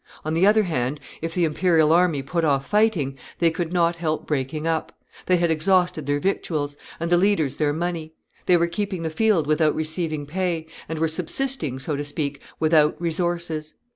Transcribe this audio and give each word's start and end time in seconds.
On 0.25 0.33
the 0.33 0.47
other 0.47 0.63
hand, 0.63 0.99
if 1.21 1.35
the 1.35 1.43
imperial 1.45 1.91
army 1.93 2.23
put 2.23 2.43
off 2.43 2.65
fighting, 2.67 3.19
they 3.37 3.51
could 3.51 3.71
not 3.71 3.97
help 3.97 4.25
breaking 4.25 4.65
up; 4.65 4.91
they 5.27 5.37
had 5.37 5.51
exhausted 5.51 6.07
their 6.07 6.19
victuals, 6.19 6.75
and 6.99 7.11
the 7.11 7.17
leaders 7.17 7.57
their 7.57 7.71
money; 7.71 8.15
they 8.47 8.57
were 8.57 8.65
keeping 8.65 9.03
the 9.03 9.11
field 9.11 9.45
without 9.45 9.75
receiving 9.75 10.25
pay, 10.25 10.65
and 10.89 10.97
were 10.97 11.07
subsisting, 11.07 11.77
so 11.77 11.95
to 11.95 12.03
speak, 12.03 12.41
without 12.59 12.99
resources. 12.99 13.75